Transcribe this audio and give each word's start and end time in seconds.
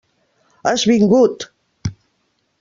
Has 0.65 0.87
vingut! 0.93 1.47